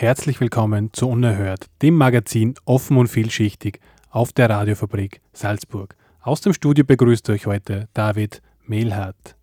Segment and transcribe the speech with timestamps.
[0.00, 3.80] Herzlich willkommen zu Unerhört, dem Magazin offen und vielschichtig
[4.10, 5.96] auf der Radiofabrik Salzburg.
[6.20, 9.34] Aus dem Studio begrüßt euch heute David Mehlhardt.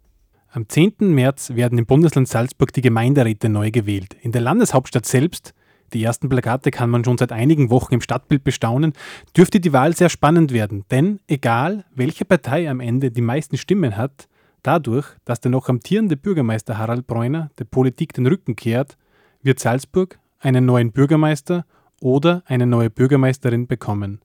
[0.47, 1.13] Am 10.
[1.13, 4.15] März werden im Bundesland Salzburg die Gemeinderäte neu gewählt.
[4.21, 5.53] In der Landeshauptstadt selbst
[5.91, 8.93] die ersten Plakate kann man schon seit einigen Wochen im Stadtbild bestaunen,
[9.35, 10.85] dürfte die Wahl sehr spannend werden.
[10.89, 14.29] Denn egal, welche Partei am Ende die meisten Stimmen hat,
[14.63, 18.97] dadurch, dass der noch amtierende Bürgermeister Harald Bräuner der Politik den Rücken kehrt,
[19.41, 21.65] wird Salzburg einen neuen Bürgermeister
[21.99, 24.21] oder eine neue Bürgermeisterin bekommen.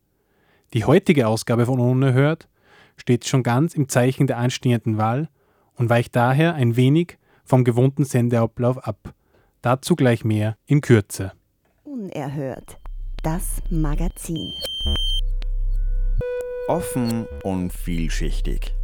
[0.74, 2.46] Die heutige Ausgabe von Unerhört
[2.96, 5.30] steht schon ganz im Zeichen der anstehenden Wahl
[5.76, 9.14] und weicht daher ein wenig vom gewohnten Sendeablauf ab.
[9.62, 11.32] Dazu gleich mehr in Kürze.
[11.84, 12.78] Unerhört.
[13.22, 14.52] Das Magazin.
[16.68, 18.74] Offen und vielschichtig.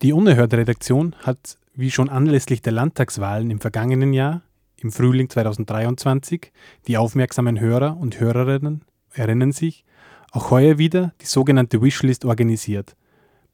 [0.00, 4.42] Die Unerhörte Redaktion hat, wie schon anlässlich der Landtagswahlen im vergangenen Jahr,
[4.76, 6.52] im Frühling 2023,
[6.86, 9.84] die aufmerksamen Hörer und Hörerinnen erinnern sich,
[10.30, 12.96] auch heuer wieder die sogenannte Wishlist organisiert–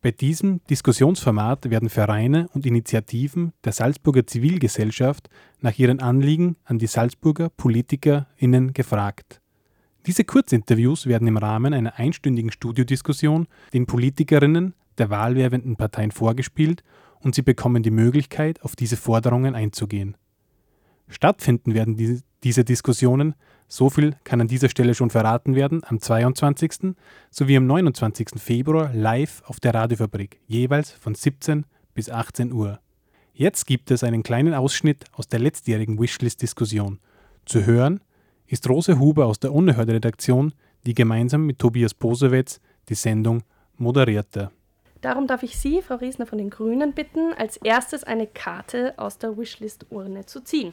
[0.05, 5.31] bei diesem Diskussionsformat werden Vereine und Initiativen der Salzburger Zivilgesellschaft
[5.63, 9.41] nach ihren Anliegen an die Salzburger PolitikerInnen gefragt.
[10.05, 16.85] Diese Kurzinterviews werden im Rahmen einer einstündigen Studiodiskussion den Politikerinnen der wahlwerbenden Parteien vorgespielt
[17.25, 20.17] und sie bekommen die Möglichkeit, auf diese Forderungen einzugehen.
[21.09, 23.35] Stattfinden werden die, diese Diskussionen
[23.67, 26.95] so viel kann an dieser Stelle schon verraten werden, am 22.
[27.31, 28.29] sowie am 29.
[28.37, 32.79] Februar live auf der Radiofabrik, jeweils von 17 bis 18 Uhr.
[33.33, 37.01] Jetzt gibt es einen kleinen Ausschnitt aus der letztjährigen Wishlist-Diskussion.
[37.47, 38.01] Zu hören
[38.47, 40.53] ist Rose Huber aus der Unerhörte-Redaktion,
[40.87, 43.43] die gemeinsam mit Tobias Posewetz die Sendung
[43.77, 44.51] moderierte.
[45.05, 49.19] Darum darf ich Sie, Frau Riesner von den Grünen, bitten, als erstes eine Karte aus
[49.19, 50.73] der Wishlist-Urne zu ziehen.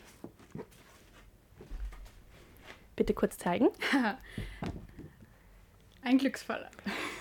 [2.96, 3.68] Bitte kurz zeigen.
[6.02, 6.70] Ein Glücksfall.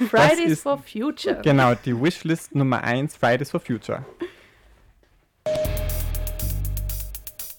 [0.09, 1.41] Fridays for Future.
[1.43, 4.04] Genau, die Wishlist Nummer 1, Fridays for Future.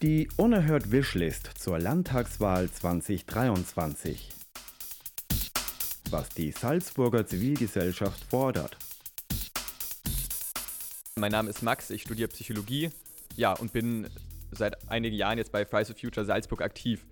[0.01, 4.29] Die Unerhört Wishlist zur Landtagswahl 2023.
[6.09, 8.77] Was die Salzburger Zivilgesellschaft fordert.
[11.19, 12.89] Mein Name ist Max, ich studiere Psychologie
[13.35, 14.07] ja, und bin
[14.51, 17.05] seit einigen Jahren jetzt bei Fridays for Future Salzburg aktiv.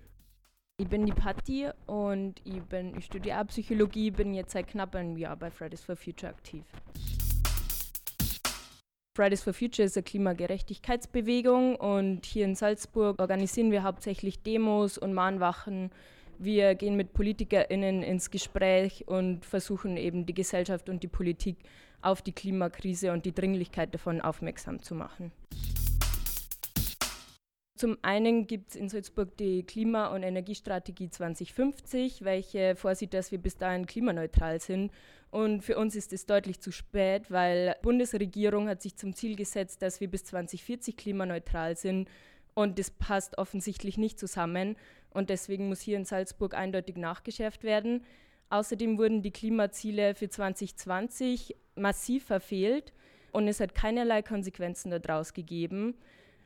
[0.78, 5.18] Ich bin die Patti und ich, bin, ich studiere Psychologie, bin jetzt seit knapp einem
[5.18, 6.64] Jahr bei Fridays for Future aktiv.
[9.14, 15.12] Fridays for Future ist eine Klimagerechtigkeitsbewegung und hier in Salzburg organisieren wir hauptsächlich Demos und
[15.12, 15.90] Mahnwachen.
[16.38, 21.58] Wir gehen mit PolitikerInnen ins Gespräch und versuchen eben die Gesellschaft und die Politik
[22.02, 25.32] auf die Klimakrise und die Dringlichkeit davon aufmerksam zu machen.
[27.80, 33.38] Zum einen gibt es in Salzburg die Klima- und Energiestrategie 2050, welche vorsieht, dass wir
[33.38, 34.92] bis dahin klimaneutral sind.
[35.30, 39.34] Und für uns ist es deutlich zu spät, weil die Bundesregierung hat sich zum Ziel
[39.34, 42.10] gesetzt, dass wir bis 2040 klimaneutral sind.
[42.52, 44.76] Und das passt offensichtlich nicht zusammen.
[45.08, 48.04] Und deswegen muss hier in Salzburg eindeutig nachgeschärft werden.
[48.50, 52.92] Außerdem wurden die Klimaziele für 2020 massiv verfehlt
[53.32, 55.94] und es hat keinerlei Konsequenzen daraus gegeben.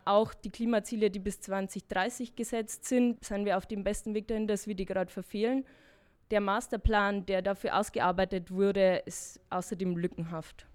[0.04, 4.46] Auch die Klimaziele, die bis 2030 gesetzt sind, sind wir auf dem besten Weg dahin,
[4.46, 5.64] dass wir die gerade verfehlen.
[6.30, 10.66] Der Masterplan, der dafür ausgearbeitet wurde, ist außerdem lückenhaft.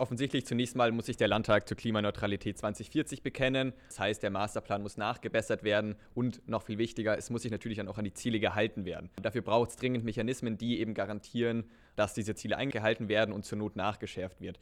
[0.00, 3.74] Offensichtlich zunächst mal muss sich der Landtag zur Klimaneutralität 2040 bekennen.
[3.88, 7.76] Das heißt, der Masterplan muss nachgebessert werden und noch viel wichtiger, es muss sich natürlich
[7.76, 9.10] dann auch an die Ziele gehalten werden.
[9.20, 11.64] Dafür braucht es dringend Mechanismen, die eben garantieren,
[11.96, 14.58] dass diese Ziele eingehalten werden und zur Not nachgeschärft wird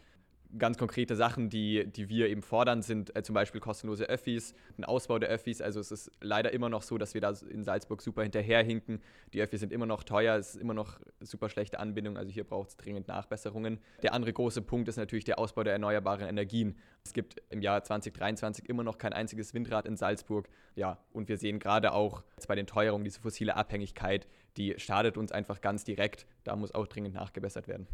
[0.56, 4.84] ganz konkrete Sachen, die, die wir eben fordern, sind äh, zum Beispiel kostenlose Öffis, ein
[4.84, 5.60] Ausbau der Öffis.
[5.60, 9.02] Also es ist leider immer noch so, dass wir da in Salzburg super hinterherhinken.
[9.34, 12.16] Die Öffis sind immer noch teuer, es ist immer noch super schlechte Anbindung.
[12.16, 13.78] Also hier braucht es dringend Nachbesserungen.
[14.02, 16.78] Der andere große Punkt ist natürlich der Ausbau der erneuerbaren Energien.
[17.04, 20.48] Es gibt im Jahr 2023 immer noch kein einziges Windrad in Salzburg.
[20.74, 25.30] Ja, und wir sehen gerade auch bei den Teuerungen diese fossile Abhängigkeit, die schadet uns
[25.30, 26.26] einfach ganz direkt.
[26.44, 27.86] Da muss auch dringend nachgebessert werden.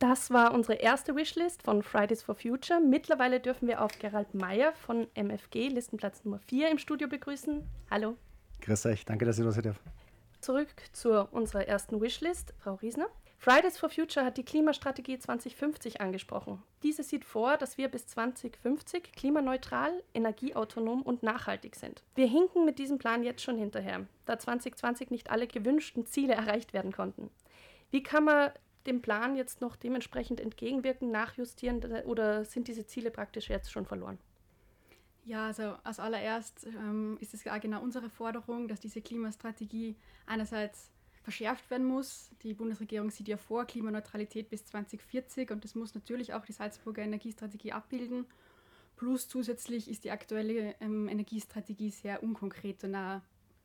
[0.00, 2.80] Das war unsere erste Wishlist von Fridays for Future.
[2.80, 7.68] Mittlerweile dürfen wir auch Gerald Meyer von MFG, Listenplatz Nummer 4 im Studio begrüßen.
[7.90, 8.16] Hallo.
[8.62, 9.82] Grüß euch, danke, dass ich da sein darf.
[10.40, 13.08] Zurück zu unserer ersten Wishlist, Frau Riesner.
[13.36, 16.62] Fridays for Future hat die Klimastrategie 2050 angesprochen.
[16.82, 22.02] Diese sieht vor, dass wir bis 2050 klimaneutral, energieautonom und nachhaltig sind.
[22.14, 26.72] Wir hinken mit diesem Plan jetzt schon hinterher, da 2020 nicht alle gewünschten Ziele erreicht
[26.72, 27.28] werden konnten.
[27.90, 28.50] Wie kann man
[28.86, 34.18] dem Plan jetzt noch dementsprechend entgegenwirken, nachjustieren oder sind diese Ziele praktisch jetzt schon verloren?
[35.24, 39.96] Ja, also als allererst ähm, ist es genau unsere Forderung, dass diese Klimastrategie
[40.26, 40.90] einerseits
[41.22, 42.30] verschärft werden muss.
[42.42, 47.02] Die Bundesregierung sieht ja vor Klimaneutralität bis 2040 und das muss natürlich auch die Salzburger
[47.02, 48.26] Energiestrategie abbilden.
[48.96, 53.20] Plus zusätzlich ist die aktuelle ähm, Energiestrategie sehr unkonkret und auch,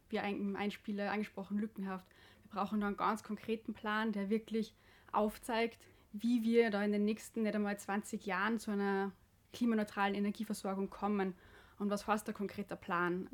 [0.10, 2.06] wie im Einspieler angesprochen, lückenhaft.
[2.44, 4.76] Wir brauchen da einen ganz konkreten Plan, der wirklich
[5.16, 5.80] aufzeigt,
[6.14, 9.12] wie wir da in den nächsten nicht einmal 20 Jahren zu einer
[9.54, 11.34] klimaneutralen Energieversorgung kommen
[11.80, 13.28] und was heißt der konkrete Plan.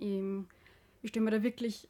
[1.01, 1.87] Ich stelle mir da wirklich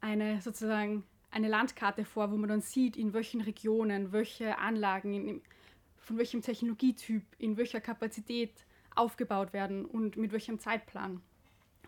[0.00, 5.42] eine sozusagen eine Landkarte vor, wo man dann sieht, in welchen Regionen, welche Anlagen, in,
[5.98, 8.52] von welchem Technologietyp, in welcher Kapazität
[8.94, 11.20] aufgebaut werden und mit welchem Zeitplan.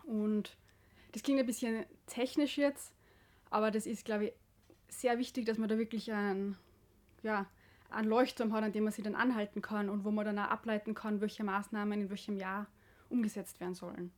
[0.03, 0.55] Und
[1.13, 2.93] das klingt ein bisschen technisch jetzt,
[3.49, 4.33] aber das ist, glaube ich,
[4.87, 6.55] sehr wichtig, dass man da wirklich ein
[7.23, 7.45] ja,
[7.89, 10.49] einen Leuchtturm hat, an dem man sich dann anhalten kann und wo man dann auch
[10.49, 12.67] ableiten kann, welche Maßnahmen in welchem Jahr
[13.09, 14.11] umgesetzt werden sollen.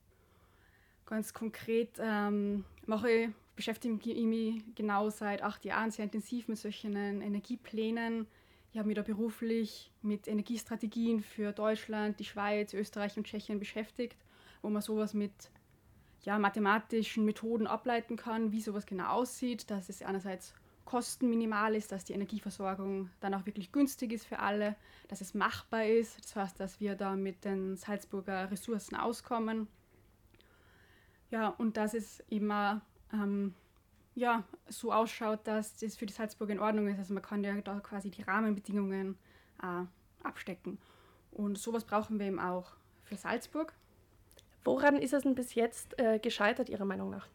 [1.05, 6.57] Ganz konkret ähm, mache ich, beschäftige ich mich genau seit acht Jahren sehr intensiv mit
[6.57, 8.27] solchen Energieplänen.
[8.71, 14.15] Ich habe mich da beruflich mit Energiestrategien für Deutschland, die Schweiz, Österreich und Tschechien beschäftigt,
[14.61, 15.51] wo man sowas mit
[16.23, 20.53] ja, mathematischen Methoden ableiten kann, wie sowas genau aussieht, dass es einerseits
[20.91, 24.75] kostenminimal ist, dass die Energieversorgung dann auch wirklich günstig ist für alle,
[25.07, 29.69] dass es machbar ist, das heißt, dass wir da mit den Salzburger Ressourcen auskommen.
[31.29, 32.81] Ja, und dass es immer
[33.13, 33.53] ähm,
[34.15, 36.99] ja, so ausschaut, dass das für die Salzburger in Ordnung ist.
[36.99, 39.17] Also man kann ja da quasi die Rahmenbedingungen
[39.63, 39.85] äh,
[40.27, 40.77] abstecken.
[41.31, 42.73] Und sowas brauchen wir eben auch
[43.05, 43.73] für Salzburg.
[44.65, 47.29] Woran ist es denn bis jetzt äh, gescheitert, Ihrer Meinung nach?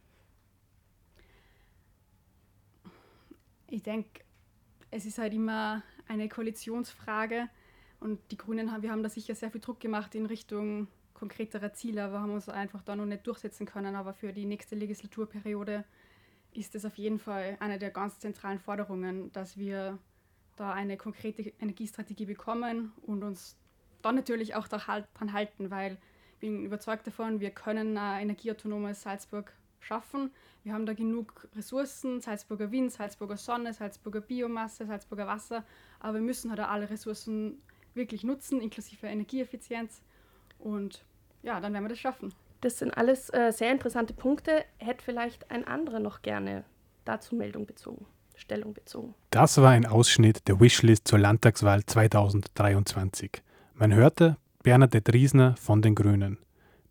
[3.69, 4.23] Ich denke,
[4.91, 7.49] es ist halt immer eine Koalitionsfrage
[8.01, 11.73] und die Grünen haben, wir haben da sicher sehr viel Druck gemacht in Richtung konkreterer
[11.73, 13.97] Ziele, aber haben uns einfach da noch nicht durchsetzen können.
[13.97, 15.85] Aber für die nächste Legislaturperiode
[16.53, 19.99] ist es auf jeden Fall eine der ganz zentralen Forderungen, dass wir
[20.57, 23.57] da eine konkrete Energiestrategie bekommen und uns
[24.03, 25.99] dann natürlich auch daran halten, weil
[26.35, 29.53] ich bin überzeugt davon, wir können ein energieautonomes Salzburg
[29.87, 30.31] schaffen.
[30.65, 35.65] Wir haben da genug Ressourcen, Salzburger Wind, Salzburger Sonne, Salzburger Biomasse, Salzburger Wasser,
[36.01, 37.63] aber wir müssen halt alle Ressourcen
[37.95, 40.03] wirklich nutzen, inklusive Energieeffizienz.
[40.59, 41.05] Und
[41.43, 42.35] ja, dann werden wir das schaffen.
[42.61, 44.65] Das sind alles äh, sehr interessante Punkte.
[44.79, 46.65] Hätte vielleicht ein anderer noch gerne
[47.05, 49.15] dazu Meldung bezogen, Stellung bezogen.
[49.31, 53.43] Das war ein Ausschnitt der Wishlist zur Landtagswahl 2023.
[53.75, 56.39] Man hörte Bernadette Riesner von den Grünen.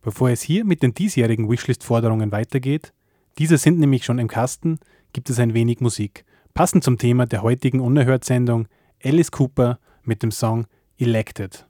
[0.06, 2.94] Bevor es hier mit den diesjährigen Wishlist-Forderungen weitergeht,
[3.40, 4.78] diese sind nämlich schon im Kasten,
[5.14, 6.26] gibt es ein wenig Musik.
[6.54, 8.68] Passend zum Thema der heutigen Unerhört-Sendung
[9.04, 10.68] Alice Cooper mit dem Song
[11.00, 11.66] Elected.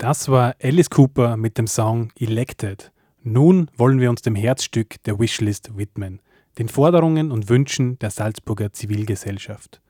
[0.00, 2.90] Das war Alice Cooper mit dem Song Elected.
[3.22, 6.22] Nun wollen wir uns dem Herzstück der Wishlist widmen,
[6.58, 9.82] den Forderungen und Wünschen der Salzburger Zivilgesellschaft.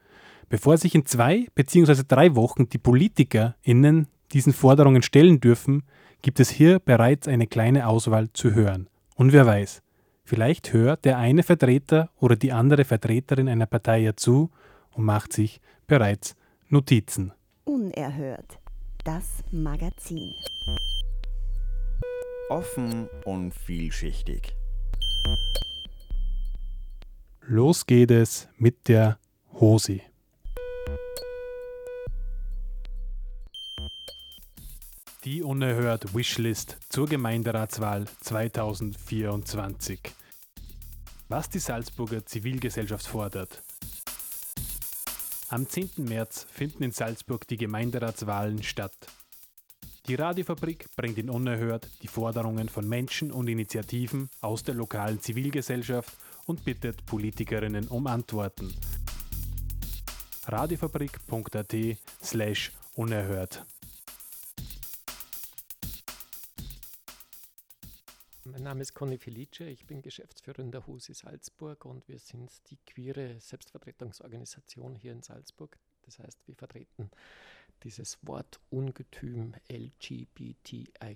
[0.49, 2.03] Bevor sich in zwei bzw.
[2.09, 5.85] drei Wochen die PolitikerInnen diesen Forderungen stellen dürfen,
[6.23, 8.89] gibt es hier bereits eine kleine Auswahl zu hören.
[9.15, 9.81] Und wer weiß,
[10.25, 14.51] vielleicht hört der eine Vertreter oder die andere Vertreterin einer Partei ja zu
[14.91, 16.35] und macht sich bereits
[16.69, 17.33] Notizen.
[17.63, 18.60] Unerhört.
[19.05, 20.35] Das Magazin.
[22.51, 24.55] Offen und vielschichtig.
[27.41, 29.19] Los geht es mit der
[29.55, 30.03] Hosi.
[35.25, 40.01] Die unerhört Wishlist zur Gemeinderatswahl 2024.
[41.29, 43.63] Was die Salzburger Zivilgesellschaft fordert.
[45.53, 46.05] Am 10.
[46.09, 48.95] März finden in Salzburg die Gemeinderatswahlen statt.
[50.07, 56.17] Die Radiofabrik bringt in Unerhört die Forderungen von Menschen und Initiativen aus der lokalen Zivilgesellschaft
[56.47, 58.73] und bittet Politikerinnen um Antworten.
[60.47, 61.75] radiofabrik.at
[62.23, 63.67] slash unerhört.
[68.61, 72.51] Mein Name ist Conny Felice, ich bin Geschäftsführer in der HUSI Salzburg und wir sind
[72.69, 75.79] die queere Selbstvertretungsorganisation hier in Salzburg.
[76.03, 77.11] Das heißt, wir vertreten
[77.85, 81.15] dieses Wort Ungetüm LGBTIQA.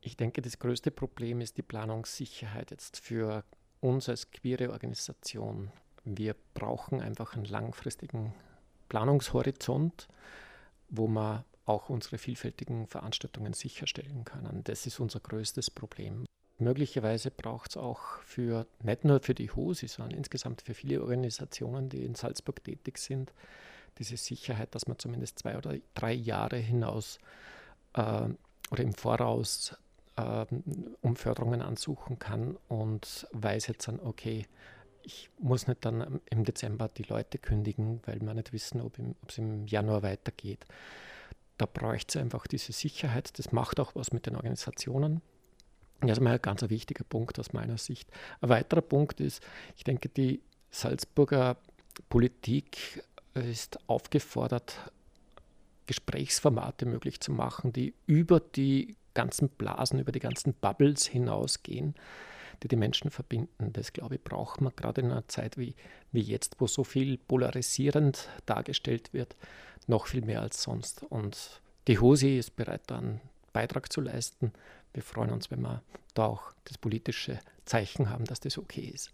[0.00, 3.44] Ich denke, das größte Problem ist die Planungssicherheit jetzt für
[3.80, 5.70] uns als queere Organisation.
[6.04, 8.32] Wir brauchen einfach einen langfristigen
[8.88, 10.08] Planungshorizont,
[10.88, 14.62] wo man auch unsere vielfältigen Veranstaltungen sicherstellen können.
[14.64, 16.24] Das ist unser größtes Problem.
[16.58, 21.88] Möglicherweise braucht es auch für, nicht nur für die HOSI, sondern insgesamt für viele Organisationen,
[21.88, 23.32] die in Salzburg tätig sind,
[23.98, 27.18] diese Sicherheit, dass man zumindest zwei oder drei Jahre hinaus
[27.94, 28.28] äh,
[28.70, 29.76] oder im Voraus
[30.16, 30.46] äh,
[31.00, 34.46] um Förderungen ansuchen kann und weiß jetzt dann, okay,
[35.02, 38.98] ich muss nicht dann im Dezember die Leute kündigen, weil wir nicht wissen, ob
[39.28, 40.64] es im Januar weitergeht
[41.58, 43.38] da bräuchte es einfach diese Sicherheit.
[43.38, 45.20] Das macht auch was mit den Organisationen.
[46.00, 48.08] Das ist mal ein ganz wichtiger Punkt aus meiner Sicht.
[48.40, 49.42] Ein weiterer Punkt ist,
[49.76, 51.56] ich denke, die Salzburger
[52.08, 53.02] Politik
[53.34, 54.76] ist aufgefordert,
[55.86, 61.94] Gesprächsformate möglich zu machen, die über die ganzen Blasen, über die ganzen Bubbles hinausgehen,
[62.62, 63.72] die die Menschen verbinden.
[63.72, 65.74] Das, glaube ich, braucht man gerade in einer Zeit wie,
[66.12, 69.36] wie jetzt, wo so viel polarisierend dargestellt wird
[69.88, 71.02] noch viel mehr als sonst.
[71.04, 73.20] Und die HOSI ist bereit, da einen
[73.52, 74.52] Beitrag zu leisten.
[74.92, 75.82] Wir freuen uns, wenn wir
[76.14, 79.10] da auch das politische Zeichen haben, dass das okay ist.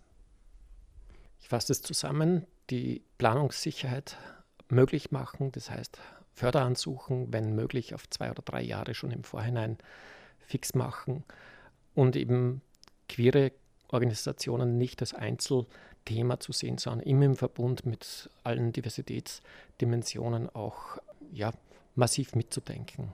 [1.40, 4.16] Ich fasse es zusammen, die Planungssicherheit
[4.68, 5.98] möglich machen, das heißt
[6.32, 9.78] Förderansuchen, wenn möglich, auf zwei oder drei Jahre schon im Vorhinein
[10.40, 11.22] fix machen
[11.94, 12.60] und eben
[13.08, 13.52] queere
[13.88, 20.98] Organisationen nicht als Einzelthema zu sehen, sondern immer im Verbund mit allen Diversitätsdimensionen auch
[21.32, 21.52] ja,
[21.94, 23.12] massiv mitzudenken.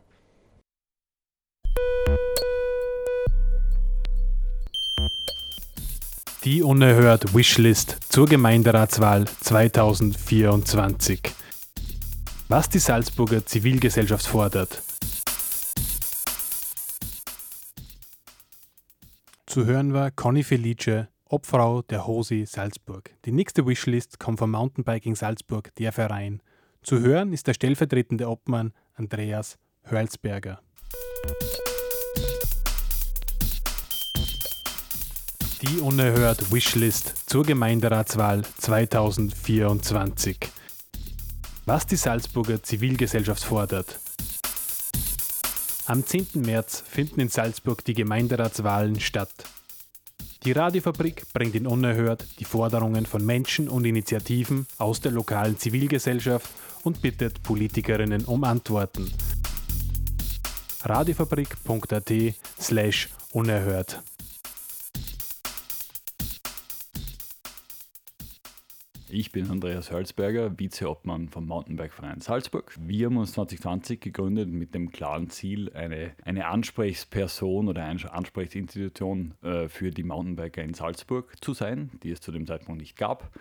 [6.45, 11.21] Die unerhört Wishlist zur Gemeinderatswahl 2024.
[12.49, 14.83] Was die Salzburger Zivilgesellschaft fordert,
[19.51, 23.11] Zu hören war Conny Felice, Obfrau der Hosi Salzburg.
[23.25, 26.41] Die nächste Wishlist kommt vom Mountainbiking Salzburg, der Verein.
[26.85, 30.61] Zu hören ist der stellvertretende Obmann Andreas Hörlsberger.
[35.63, 40.39] Die unerhört Wishlist zur Gemeinderatswahl 2024.
[41.67, 43.99] Was die Salzburger Zivilgesellschaft fordert,
[45.91, 46.29] am 10.
[46.35, 49.33] März finden in Salzburg die Gemeinderatswahlen statt.
[50.45, 56.49] Die Radiofabrik bringt in Unerhört die Forderungen von Menschen und Initiativen aus der lokalen Zivilgesellschaft
[56.85, 59.13] und bittet Politikerinnen um Antworten.
[60.85, 62.13] radiofabrik.at
[62.61, 64.01] slash unerhört
[69.13, 72.77] Ich bin Andreas Hölzberger, Vizeobmann vom Mountainbike-Verein Salzburg.
[72.79, 79.35] Wir haben uns 2020 gegründet mit dem klaren Ziel, eine, eine Ansprechperson oder eine Ansprechinstitution
[79.43, 83.37] äh, für die Mountainbiker in Salzburg zu sein, die es zu dem Zeitpunkt nicht gab.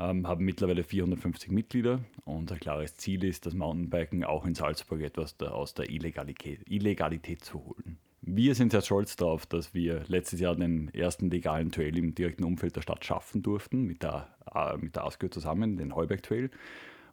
[0.00, 2.00] Ähm, haben mittlerweile 450 Mitglieder.
[2.24, 7.64] Unser klares Ziel ist, das Mountainbiken auch in Salzburg etwas aus der Illegalität, Illegalität zu
[7.64, 7.98] holen.
[8.24, 12.44] Wir sind sehr stolz darauf, dass wir letztes Jahr den ersten legalen Trail im direkten
[12.44, 16.50] Umfeld der Stadt schaffen durften, mit der, äh, mit der ASGÖ zusammen, den Heuberg Trail.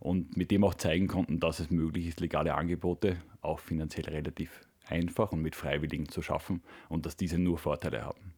[0.02, 4.62] und mit dem auch zeigen konnten, dass es möglich ist, legale Angebote auch finanziell relativ
[4.86, 8.34] einfach und mit Freiwilligen zu schaffen und dass diese nur Vorteile haben.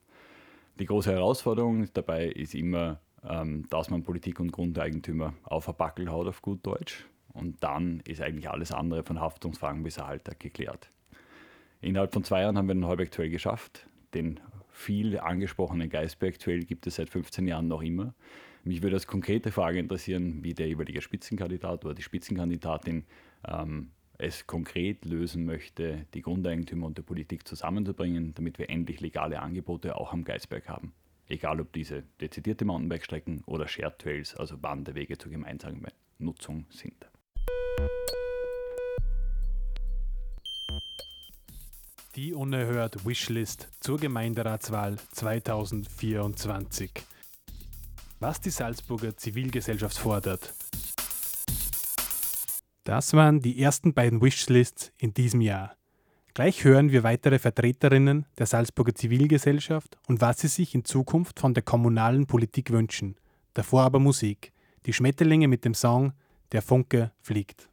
[0.80, 6.10] Die große Herausforderung dabei ist immer, ähm, dass man Politik und Grundeigentümer auf ein Backel
[6.10, 7.06] haut, auf gut Deutsch.
[7.28, 10.90] Und dann ist eigentlich alles andere von Haftungsfragen bis Erhalt geklärt.
[11.82, 13.88] Innerhalb von zwei Jahren haben wir den Heuberg aktuell geschafft.
[14.14, 14.40] Den
[14.70, 18.14] viel angesprochenen Geisberg aktuell gibt es seit 15 Jahren noch immer.
[18.64, 23.06] Mich würde als konkrete Frage interessieren, wie der jeweilige Spitzenkandidat oder die Spitzenkandidatin
[23.48, 29.40] ähm, es konkret lösen möchte, die Grundeigentümer und die Politik zusammenzubringen, damit wir endlich legale
[29.42, 30.94] Angebote auch am Geisberg haben.
[31.28, 35.88] Egal ob diese dezidierte Mountainbike-Strecken oder Shared Trails, also Wanderwege zur gemeinsamen
[36.20, 37.08] Nutzung sind.
[42.16, 46.92] Die unerhört Wishlist zur Gemeinderatswahl 2024.
[48.20, 50.54] Was die Salzburger Zivilgesellschaft fordert.
[52.84, 55.78] Das waren die ersten beiden Wishlists in diesem Jahr.
[56.34, 61.54] Gleich hören wir weitere Vertreterinnen der Salzburger Zivilgesellschaft und was sie sich in Zukunft von
[61.54, 63.16] der kommunalen Politik wünschen.
[63.54, 64.52] Davor aber Musik.
[64.86, 66.12] Die Schmetterlinge mit dem Song
[66.52, 67.71] Der Funke fliegt.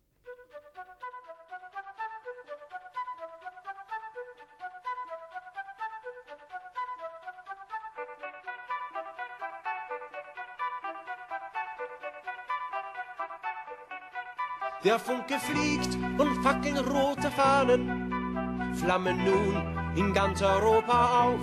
[14.89, 21.41] Der Funke fliegt und fackeln rote Fahnen, flammen nun in ganz Europa auf.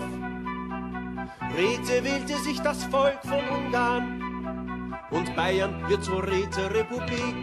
[1.55, 7.36] Räte wählte sich das Volk von Ungarn und Bayern wird zur Räterepublik.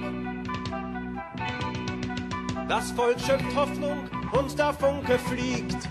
[2.68, 5.88] Das Volk schöpft Hoffnung und der Funke fliegt.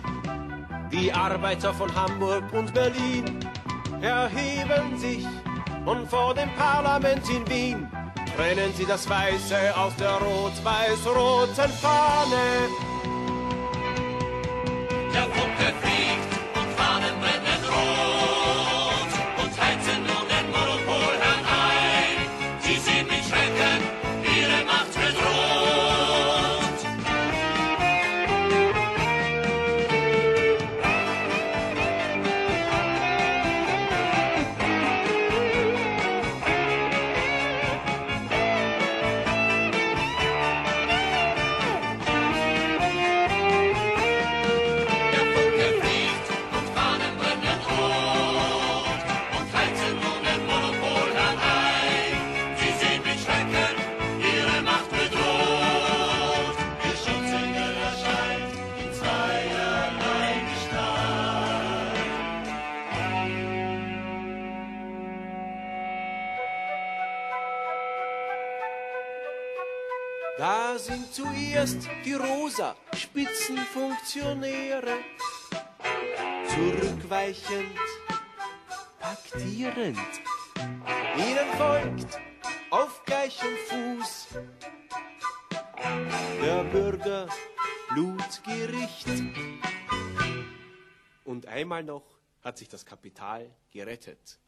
[0.92, 3.40] Die Arbeiter von Hamburg und Berlin
[4.02, 5.26] erheben sich
[5.86, 8.01] und vor dem Parlament in Wien
[8.36, 12.91] trennen sie das Weiße aus der rot-weiß-roten Fahne.
[71.32, 74.98] Zuerst die rosa Spitzenfunktionäre,
[76.48, 77.76] zurückweichend,
[79.00, 79.98] paktierend.
[81.18, 82.20] Ihnen folgt
[82.70, 84.28] auf gleichem Fuß
[86.42, 87.28] der Bürger
[87.94, 89.08] Blutgericht.
[91.24, 92.04] Und einmal noch
[92.44, 94.40] hat sich das Kapital gerettet.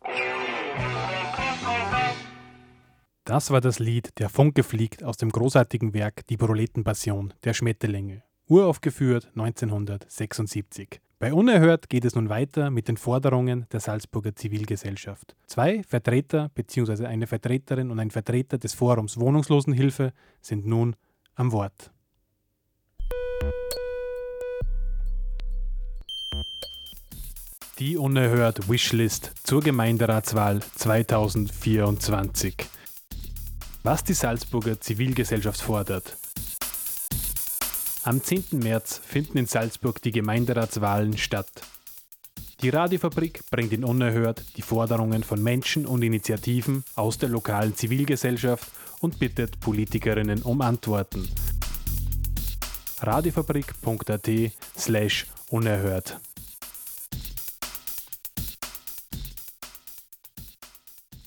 [3.25, 8.21] Das war das Lied Der Funke fliegt aus dem großartigen Werk Die Proletenpassion der Schmetterlinge,
[8.49, 10.99] uraufgeführt 1976.
[11.19, 15.37] Bei Unerhört geht es nun weiter mit den Forderungen der Salzburger Zivilgesellschaft.
[15.47, 17.05] Zwei Vertreter bzw.
[17.05, 20.97] eine Vertreterin und ein Vertreter des Forums Wohnungslosenhilfe sind nun
[21.35, 21.91] am Wort.
[27.79, 32.67] Die Unerhört Wishlist zur Gemeinderatswahl 2024.
[33.85, 36.15] Was die Salzburger Zivilgesellschaft fordert.
[38.03, 38.45] Am 10.
[38.53, 41.51] März finden in Salzburg die Gemeinderatswahlen statt.
[42.61, 48.71] Die Radiofabrik bringt in Unerhört die Forderungen von Menschen und Initiativen aus der lokalen Zivilgesellschaft
[49.01, 51.27] und bittet Politikerinnen um Antworten.
[53.01, 54.29] radiofabrik.at
[54.77, 56.21] slash unerhört.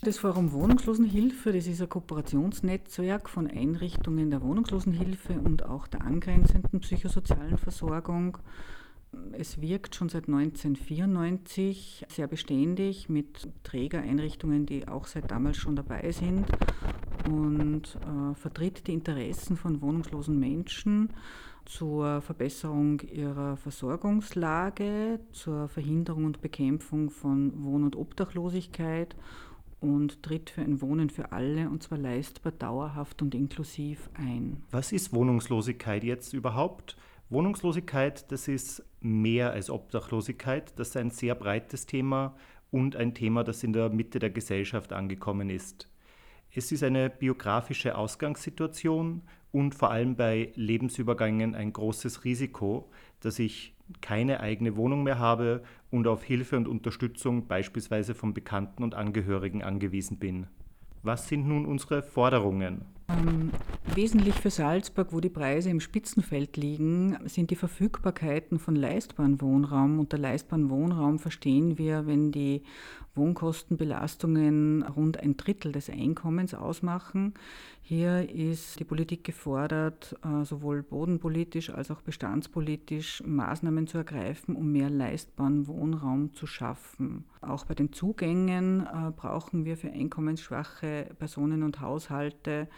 [0.07, 6.79] Das Forum Wohnungslosenhilfe, das ist ein Kooperationsnetzwerk von Einrichtungen der Wohnungslosenhilfe und auch der angrenzenden
[6.79, 8.39] psychosozialen Versorgung.
[9.33, 16.13] Es wirkt schon seit 1994 sehr beständig mit Trägereinrichtungen, die auch seit damals schon dabei
[16.13, 16.47] sind
[17.29, 21.11] und äh, vertritt die Interessen von wohnungslosen Menschen
[21.65, 29.17] zur Verbesserung ihrer Versorgungslage, zur Verhinderung und Bekämpfung von Wohn- und Obdachlosigkeit
[29.81, 34.63] und tritt für ein Wohnen für alle und zwar leistbar, dauerhaft und inklusiv ein.
[34.71, 36.97] Was ist Wohnungslosigkeit jetzt überhaupt?
[37.29, 40.79] Wohnungslosigkeit, das ist mehr als Obdachlosigkeit.
[40.79, 42.37] Das ist ein sehr breites Thema
[42.71, 45.89] und ein Thema, das in der Mitte der Gesellschaft angekommen ist.
[46.55, 53.76] Es ist eine biografische Ausgangssituation und vor allem bei Lebensübergängen ein großes Risiko, dass ich
[54.01, 59.63] keine eigene Wohnung mehr habe und auf Hilfe und Unterstützung beispielsweise von Bekannten und Angehörigen
[59.63, 60.47] angewiesen bin.
[61.03, 62.96] Was sind nun unsere Forderungen?
[63.09, 63.53] Ähm,
[63.95, 70.01] wesentlich für Salzburg, wo die Preise im Spitzenfeld liegen, sind die Verfügbarkeiten von leistbaren Wohnraum.
[70.01, 72.63] Unter leistbaren Wohnraum verstehen wir, wenn die
[73.15, 77.35] Wohnkostenbelastungen rund ein Drittel des Einkommens ausmachen.
[77.81, 84.73] Hier ist die Politik gefordert, äh, sowohl bodenpolitisch als auch bestandspolitisch Maßnahmen zu ergreifen, um
[84.73, 87.25] mehr leistbaren Wohnraum zu schaffen.
[87.41, 92.69] Auch bei den Zugängen äh, brauchen wir für einkommensschwache Personen und Haushalte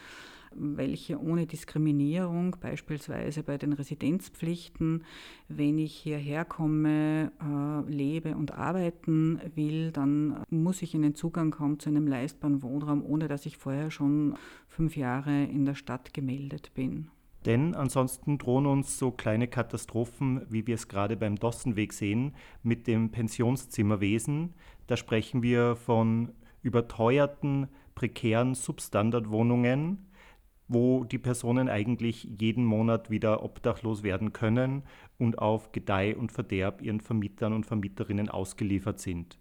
[0.54, 5.04] welche ohne Diskriminierung, beispielsweise bei den Residenzpflichten,
[5.48, 11.78] wenn ich hierher komme, äh, lebe und arbeiten will, dann muss ich einen Zugang haben
[11.78, 16.72] zu einem leistbaren Wohnraum, ohne dass ich vorher schon fünf Jahre in der Stadt gemeldet
[16.74, 17.11] bin.
[17.46, 22.87] Denn ansonsten drohen uns so kleine Katastrophen, wie wir es gerade beim Dossenweg sehen, mit
[22.87, 24.54] dem Pensionszimmerwesen.
[24.87, 26.32] Da sprechen wir von
[26.62, 30.07] überteuerten, prekären Substandardwohnungen,
[30.68, 34.83] wo die Personen eigentlich jeden Monat wieder obdachlos werden können
[35.18, 39.38] und auf Gedeih und Verderb ihren Vermietern und Vermieterinnen ausgeliefert sind.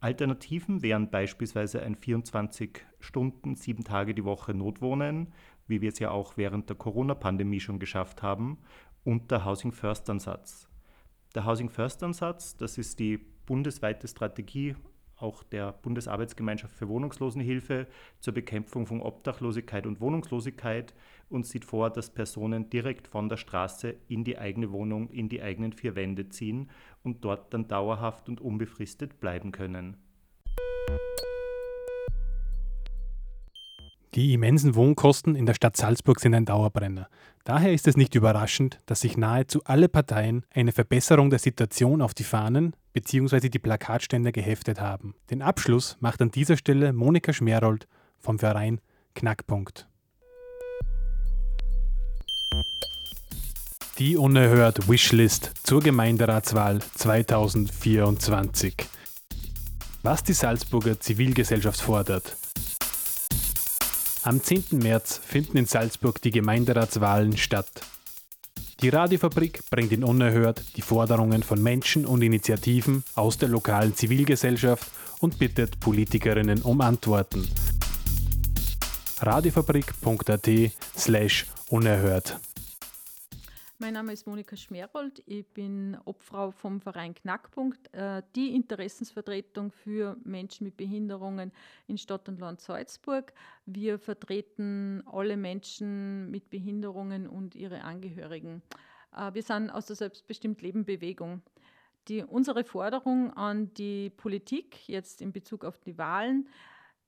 [0.00, 5.34] Alternativen wären beispielsweise ein 24 Stunden, sieben Tage die Woche Notwohnen,
[5.66, 8.58] wie wir es ja auch während der Corona-Pandemie schon geschafft haben,
[9.04, 10.68] und der Housing First Ansatz.
[11.34, 14.74] Der Housing First Ansatz, das ist die bundesweite Strategie
[15.20, 17.86] auch der Bundesarbeitsgemeinschaft für Wohnungslosenhilfe
[18.20, 20.94] zur Bekämpfung von Obdachlosigkeit und Wohnungslosigkeit
[21.28, 25.42] und sieht vor, dass Personen direkt von der Straße in die eigene Wohnung, in die
[25.42, 26.70] eigenen vier Wände ziehen
[27.02, 29.96] und dort dann dauerhaft und unbefristet bleiben können.
[34.14, 37.08] Die immensen Wohnkosten in der Stadt Salzburg sind ein Dauerbrenner.
[37.44, 42.12] Daher ist es nicht überraschend, dass sich nahezu alle Parteien eine Verbesserung der Situation auf
[42.12, 43.48] die Fahnen bzw.
[43.48, 45.14] die Plakatstände geheftet haben.
[45.30, 47.86] Den Abschluss macht an dieser Stelle Monika Schmerold
[48.18, 48.80] vom Verein
[49.14, 49.86] Knackpunkt.
[53.98, 58.74] Die unerhört Wishlist zur Gemeinderatswahl 2024.
[60.02, 62.36] Was die Salzburger Zivilgesellschaft fordert,
[64.22, 64.64] am 10.
[64.72, 67.70] März finden in Salzburg die Gemeinderatswahlen statt.
[68.82, 74.90] Die Radiofabrik bringt in Unerhört die Forderungen von Menschen und Initiativen aus der lokalen Zivilgesellschaft
[75.20, 77.46] und bittet Politikerinnen um Antworten.
[79.20, 80.48] radiofabrik.at
[80.96, 82.38] slash unerhört
[83.80, 85.22] mein Name ist Monika Schmerold.
[85.24, 91.50] Ich bin Obfrau vom Verein Knackpunkt, äh, die Interessensvertretung für Menschen mit Behinderungen
[91.86, 93.32] in Stadt und Land Salzburg.
[93.64, 98.62] Wir vertreten alle Menschen mit Behinderungen und ihre Angehörigen.
[99.16, 101.40] Äh, wir sind aus der Selbstbestimmt Leben Bewegung.
[102.08, 106.48] Die, unsere Forderung an die Politik jetzt in Bezug auf die Wahlen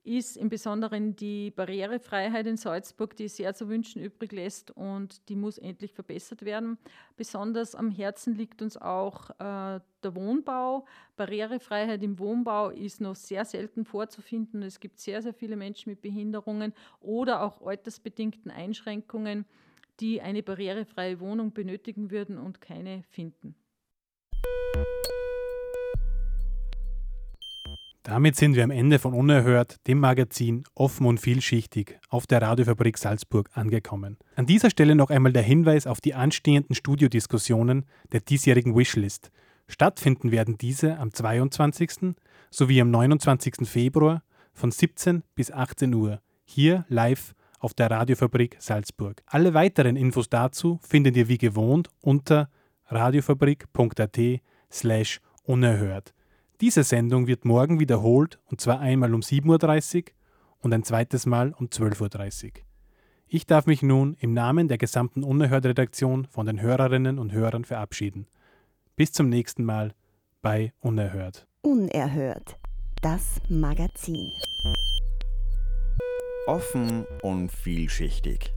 [0.05, 5.37] ist im Besonderen die Barrierefreiheit in Salzburg, die sehr zu wünschen übrig lässt und die
[5.37, 6.77] muss endlich verbessert werden.
[7.17, 10.87] Besonders am Herzen liegt uns auch äh, der Wohnbau.
[11.17, 14.63] Barrierefreiheit im Wohnbau ist noch sehr selten vorzufinden.
[14.63, 19.45] Es gibt sehr, sehr viele Menschen mit Behinderungen oder auch altersbedingten Einschränkungen,
[20.01, 23.55] die eine barrierefreie Wohnung benötigen würden und keine finden.
[28.05, 32.99] Damit sind wir am Ende von Unerhört, dem Magazin offen und vielschichtig auf der Radiofabrik
[32.99, 34.19] Salzburg angekommen.
[34.35, 39.31] An dieser Stelle noch einmal der Hinweis auf die anstehenden Studiodiskussionen der diesjährigen Wishlist.
[39.69, 42.15] Stattfinden werden diese am 22.
[42.51, 43.69] sowie am 29.
[43.69, 49.23] Februar von 17 bis 18 Uhr hier live auf der Radiofabrik Salzburg.
[49.27, 52.51] Alle weiteren Infos dazu findet ihr wie gewohnt unter
[52.89, 54.19] radiofabrik.at
[54.73, 56.13] slash unerhört.
[56.63, 60.05] Diese Sendung wird morgen wiederholt und zwar einmal um 7.30 Uhr
[60.61, 62.51] und ein zweites Mal um 12.30 Uhr.
[63.27, 68.29] Ich darf mich nun im Namen der gesamten Unerhört-Redaktion von den Hörerinnen und Hörern verabschieden.
[68.95, 69.93] Bis zum nächsten Mal
[70.41, 71.49] bei Unerhört.
[71.63, 72.57] Unerhört.
[73.03, 74.31] Das Magazin.
[76.47, 78.55] Offen und vielschichtig.